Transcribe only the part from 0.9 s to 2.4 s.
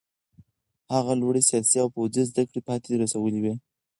هغه لوړې سیاسي او پوځي